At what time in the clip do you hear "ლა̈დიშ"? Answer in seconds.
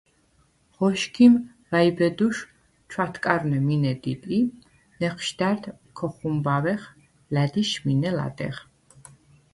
7.33-7.71